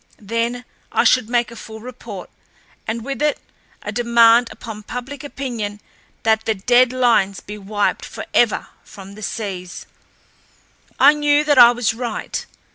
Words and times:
Then 0.17 0.65
I 0.91 1.03
should 1.03 1.29
make 1.29 1.51
a 1.51 1.55
full 1.55 1.79
report, 1.79 2.31
and 2.87 3.03
with 3.05 3.21
it 3.21 3.39
a 3.83 3.91
demand 3.91 4.47
upon 4.51 4.81
public 4.81 5.23
opinion 5.23 5.79
that 6.23 6.45
the 6.45 6.55
dead 6.55 6.91
lines 6.91 7.39
be 7.39 7.59
wiped 7.59 8.03
forever 8.05 8.69
from 8.83 9.13
the 9.13 9.21
seas. 9.21 9.85
I 10.99 11.13
knew 11.13 11.43
that 11.43 11.59
I 11.59 11.69
was 11.71 11.93
right. 11.93 12.43